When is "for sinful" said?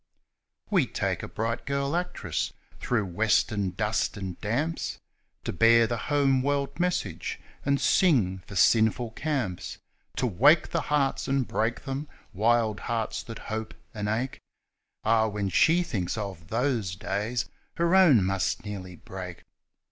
8.47-9.11